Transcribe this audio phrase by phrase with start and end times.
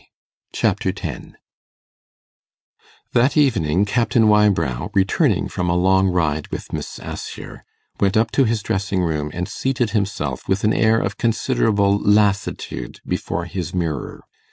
[0.51, 1.37] Chapter 10
[3.13, 7.63] That evening Captain Wybrow, returning from a long ride with Miss Assher,
[7.99, 12.99] went up to his dressing room, and seated himself with an air of considerable lassitude
[13.05, 14.23] before his mirror.